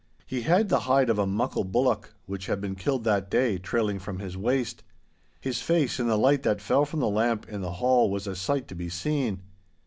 He 0.25 0.41
had 0.41 0.69
the 0.69 0.79
hide 0.89 1.11
of 1.11 1.19
a 1.19 1.27
muckle 1.27 1.63
bullock, 1.63 2.15
which 2.25 2.47
had 2.47 2.59
been 2.59 2.73
killed 2.73 3.03
that 3.03 3.29
day, 3.29 3.59
trailing 3.59 3.99
from 3.99 4.17
his 4.17 4.35
waist. 4.35 4.81
His 5.39 5.61
face, 5.61 5.99
in 5.99 6.07
the 6.07 6.17
light 6.17 6.41
that 6.41 6.59
fell 6.59 6.85
from 6.85 7.01
the 7.01 7.07
lamp 7.07 7.47
in 7.47 7.61
the 7.61 7.73
hall, 7.73 8.09
was 8.09 8.25
a 8.25 8.35
sight 8.35 8.67
to 8.69 8.75
be 8.75 8.89
seen. 8.89 9.43